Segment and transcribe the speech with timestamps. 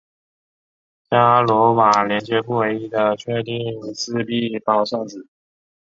[1.11, 5.27] 伽罗瓦连接不唯一的确定自闭包算子。